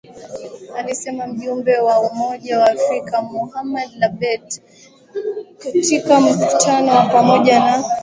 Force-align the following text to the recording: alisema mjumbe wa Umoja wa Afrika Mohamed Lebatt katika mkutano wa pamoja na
alisema 0.77 1.27
mjumbe 1.27 1.79
wa 1.79 2.11
Umoja 2.11 2.59
wa 2.59 2.71
Afrika 2.71 3.21
Mohamed 3.21 3.89
Lebatt 3.97 4.61
katika 5.57 6.19
mkutano 6.21 6.91
wa 6.95 7.05
pamoja 7.05 7.59
na 7.59 7.83